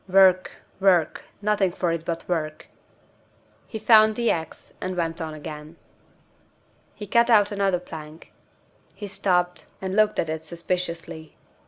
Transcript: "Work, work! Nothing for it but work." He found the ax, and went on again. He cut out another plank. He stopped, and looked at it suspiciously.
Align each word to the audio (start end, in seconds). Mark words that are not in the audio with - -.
"Work, 0.09 0.49
work! 0.79 1.21
Nothing 1.43 1.69
for 1.71 1.91
it 1.91 2.05
but 2.05 2.27
work." 2.27 2.65
He 3.67 3.77
found 3.77 4.15
the 4.15 4.31
ax, 4.31 4.73
and 4.81 4.97
went 4.97 5.21
on 5.21 5.35
again. 5.35 5.75
He 6.95 7.05
cut 7.05 7.29
out 7.29 7.51
another 7.51 7.79
plank. 7.79 8.31
He 8.95 9.07
stopped, 9.07 9.67
and 9.79 9.95
looked 9.95 10.17
at 10.17 10.27
it 10.27 10.43
suspiciously. 10.43 11.37